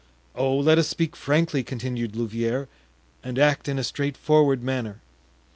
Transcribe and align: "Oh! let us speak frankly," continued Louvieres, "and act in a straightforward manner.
"Oh! 0.33 0.57
let 0.57 0.79
us 0.79 0.87
speak 0.87 1.15
frankly," 1.15 1.61
continued 1.63 2.15
Louvieres, 2.15 2.65
"and 3.23 3.37
act 3.37 3.67
in 3.67 3.77
a 3.77 3.83
straightforward 3.83 4.63
manner. 4.63 4.99